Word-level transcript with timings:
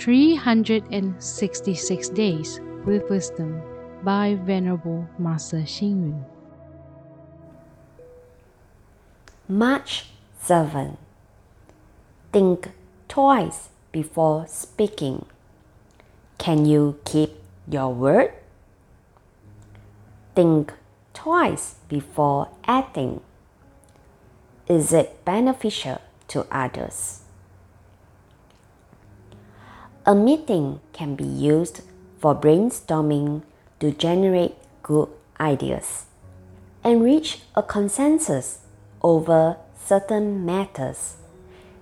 366 0.00 2.08
Days 2.08 2.58
with 2.86 3.10
Wisdom 3.10 3.60
by 4.02 4.34
Venerable 4.34 5.06
Master 5.18 5.58
Xing 5.58 6.00
Yun. 6.00 6.24
March 9.46 10.06
7. 10.40 10.96
Think 12.32 12.70
twice 13.08 13.68
before 13.92 14.46
speaking. 14.46 15.26
Can 16.38 16.64
you 16.64 16.98
keep 17.04 17.34
your 17.68 17.92
word? 17.92 18.32
Think 20.34 20.72
twice 21.12 21.74
before 21.90 22.48
acting. 22.66 23.20
Is 24.66 24.94
it 24.94 25.22
beneficial 25.26 26.00
to 26.28 26.46
others? 26.50 27.20
A 30.10 30.14
meeting 30.14 30.80
can 30.92 31.14
be 31.14 31.22
used 31.22 31.82
for 32.18 32.34
brainstorming 32.34 33.42
to 33.78 33.92
generate 33.92 34.56
good 34.82 35.08
ideas 35.38 36.06
and 36.82 37.04
reach 37.04 37.42
a 37.54 37.62
consensus 37.62 38.58
over 39.02 39.56
certain 39.78 40.44
matters 40.44 41.18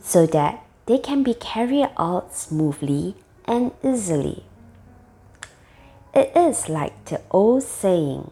so 0.00 0.24
that 0.24 0.64
they 0.86 0.96
can 0.96 1.22
be 1.22 1.34
carried 1.34 1.90
out 1.98 2.34
smoothly 2.34 3.14
and 3.44 3.72
easily. 3.84 4.44
It 6.14 6.32
is 6.34 6.70
like 6.70 7.04
the 7.04 7.20
old 7.30 7.62
saying 7.62 8.30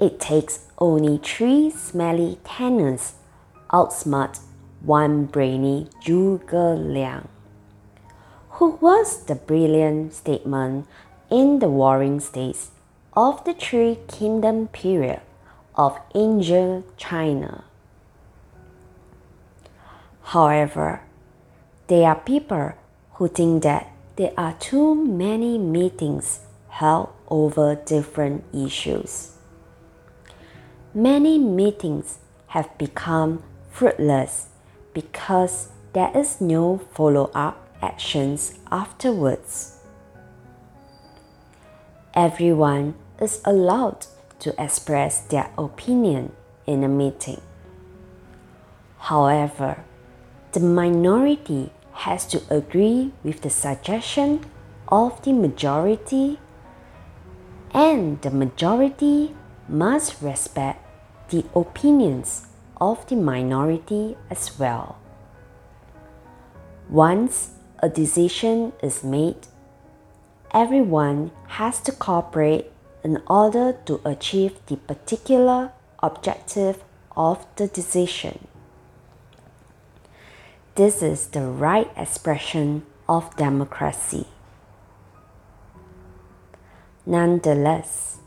it 0.00 0.18
takes 0.18 0.66
only 0.78 1.18
three 1.18 1.70
smelly 1.70 2.40
tenants 2.42 3.14
outsmart 3.70 4.40
one 4.80 5.26
brainy 5.26 5.86
Zhuge 6.04 6.92
Liang, 6.92 7.28
who 8.52 8.76
was 8.80 9.24
the 9.24 9.34
brilliant 9.34 10.12
statesman 10.12 10.86
in 11.30 11.58
the 11.58 11.68
warring 11.68 12.20
states 12.20 12.70
of 13.14 13.42
the 13.44 13.54
Three 13.54 13.98
Kingdom 14.08 14.68
period 14.68 15.20
of 15.74 15.98
ancient 16.14 16.96
China. 16.98 17.64
However, 20.22 21.00
there 21.88 22.08
are 22.08 22.16
people 22.16 22.72
who 23.14 23.28
think 23.28 23.62
that 23.62 23.90
there 24.16 24.32
are 24.36 24.54
too 24.60 24.94
many 24.94 25.56
meetings 25.58 26.40
held 26.68 27.08
over 27.28 27.74
different 27.74 28.44
issues. 28.54 29.32
Many 30.94 31.38
meetings 31.38 32.18
have 32.48 32.76
become 32.76 33.42
fruitless 33.70 34.48
because 34.92 35.68
there 35.94 36.10
is 36.14 36.40
no 36.40 36.78
follow 36.92 37.30
up 37.34 37.61
actions 37.82 38.58
afterwards. 38.70 39.78
Everyone 42.14 42.94
is 43.20 43.40
allowed 43.44 44.06
to 44.38 44.54
express 44.62 45.20
their 45.20 45.50
opinion 45.58 46.32
in 46.66 46.84
a 46.84 46.88
meeting. 46.88 47.40
However, 48.98 49.84
the 50.52 50.60
minority 50.60 51.72
has 51.92 52.26
to 52.26 52.42
agree 52.50 53.12
with 53.24 53.42
the 53.42 53.50
suggestion 53.50 54.44
of 54.88 55.22
the 55.22 55.32
majority, 55.32 56.38
and 57.72 58.20
the 58.22 58.30
majority 58.30 59.34
must 59.68 60.20
respect 60.22 60.80
the 61.30 61.44
opinions 61.54 62.46
of 62.80 63.06
the 63.06 63.16
minority 63.16 64.16
as 64.28 64.58
well. 64.58 64.98
Once 66.90 67.52
a 67.82 67.88
decision 67.88 68.72
is 68.80 69.02
made, 69.02 69.48
everyone 70.54 71.32
has 71.48 71.80
to 71.80 71.90
cooperate 71.90 72.70
in 73.02 73.20
order 73.26 73.72
to 73.84 74.00
achieve 74.04 74.54
the 74.66 74.76
particular 74.76 75.72
objective 76.00 76.84
of 77.16 77.44
the 77.56 77.66
decision. 77.66 78.46
This 80.76 81.02
is 81.02 81.26
the 81.26 81.42
right 81.42 81.90
expression 81.96 82.86
of 83.08 83.36
democracy. 83.36 84.26
Nonetheless, 87.04 88.18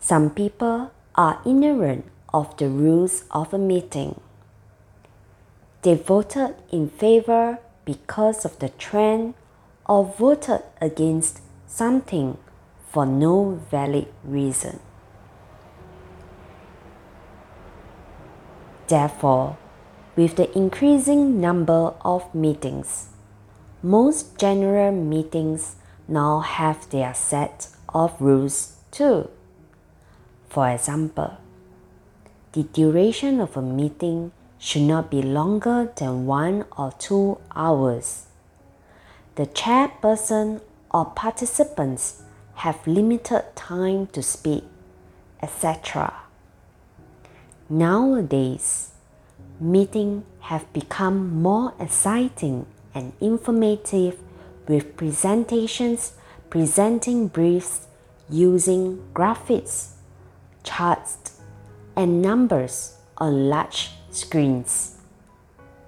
some 0.00 0.28
people 0.30 0.90
are 1.14 1.40
ignorant 1.46 2.04
of 2.34 2.56
the 2.56 2.68
rules 2.68 3.24
of 3.30 3.54
a 3.54 3.58
meeting. 3.58 4.20
They 5.82 5.94
voted 5.94 6.56
in 6.72 6.90
favor 6.90 7.60
because 7.86 8.44
of 8.44 8.58
the 8.58 8.68
trend 8.68 9.32
or 9.88 10.04
voted 10.04 10.60
against 10.82 11.40
something 11.66 12.36
for 12.90 13.06
no 13.06 13.58
valid 13.70 14.08
reason. 14.24 14.80
Therefore, 18.88 19.56
with 20.16 20.36
the 20.36 20.56
increasing 20.56 21.40
number 21.40 21.94
of 22.02 22.34
meetings, 22.34 23.08
most 23.82 24.38
general 24.38 24.92
meetings 24.92 25.76
now 26.08 26.40
have 26.40 26.88
their 26.90 27.14
set 27.14 27.68
of 27.88 28.20
rules 28.20 28.76
too. 28.90 29.28
For 30.48 30.68
example, 30.70 31.36
the 32.52 32.62
duration 32.62 33.40
of 33.40 33.56
a 33.56 33.62
meeting 33.62 34.32
should 34.58 34.82
not 34.82 35.10
be 35.10 35.22
longer 35.22 35.92
than 35.96 36.26
one 36.26 36.64
or 36.76 36.92
two 36.98 37.38
hours. 37.54 38.26
The 39.36 39.46
chairperson 39.46 40.62
or 40.90 41.04
participants 41.04 42.22
have 42.54 42.86
limited 42.86 43.44
time 43.54 44.06
to 44.08 44.22
speak, 44.22 44.64
etc. 45.42 46.14
Nowadays, 47.68 48.92
meetings 49.60 50.24
have 50.40 50.72
become 50.72 51.42
more 51.42 51.74
exciting 51.78 52.66
and 52.94 53.12
informative 53.20 54.18
with 54.66 54.96
presentations 54.96 56.12
presenting 56.50 57.28
briefs 57.28 57.86
using 58.30 59.02
graphics, 59.12 59.90
charts, 60.62 61.40
and 61.94 62.22
numbers 62.22 62.96
on 63.18 63.48
large 63.48 63.90
screens, 64.16 64.96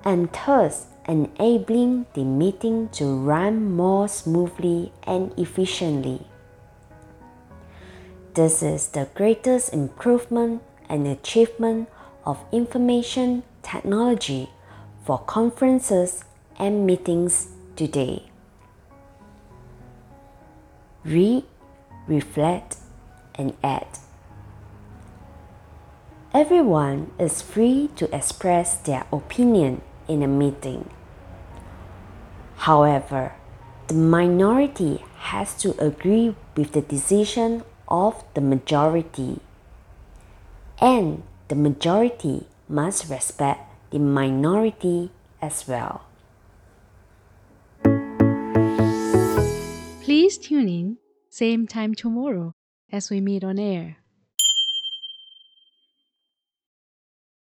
and 0.05 0.28
thus 0.33 0.87
enabling 1.09 2.06
the 2.15 2.25
meeting 2.25 2.89
to 2.91 3.05
run 3.16 3.72
more 3.75 4.06
smoothly 4.06 4.93
and 5.05 5.33
efficiently. 5.39 6.27
This 8.34 8.62
is 8.62 8.89
the 8.89 9.09
greatest 9.15 9.72
improvement 9.72 10.62
and 10.89 11.06
achievement 11.06 11.89
of 12.25 12.39
information 12.53 13.43
technology 13.62 14.50
for 15.05 15.19
conferences 15.19 16.25
and 16.59 16.87
meetings 16.87 17.49
today. 17.75 18.22
Read, 21.05 21.45
reflect, 22.06 22.77
and 23.34 23.56
add. 23.62 23.87
Everyone 26.34 27.11
is 27.19 27.41
free 27.41 27.89
to 27.97 28.15
express 28.15 28.77
their 28.77 29.06
opinion 29.11 29.81
in 30.06 30.22
a 30.22 30.28
meeting. 30.28 30.91
However, 32.69 33.33
the 33.87 33.94
minority 33.94 35.03
has 35.33 35.56
to 35.62 35.72
agree 35.83 36.37
with 36.55 36.72
the 36.72 36.83
decision 36.83 37.65
of 37.89 38.22
the 38.34 38.43
majority, 38.43 39.41
and 40.83 41.22
the 41.49 41.55
majority 41.55 42.47
must 42.69 43.09
respect 43.09 43.65
the 43.91 43.99
minority 43.99 45.10
as 45.41 45.66
well. 45.66 46.03
Please 50.04 50.36
tune 50.36 50.69
in, 50.69 50.98
same 51.31 51.66
time 51.66 51.95
tomorrow 51.95 52.53
as 52.92 53.09
we 53.09 53.19
meet 53.22 53.42
on 53.42 53.59
air. 53.59 53.97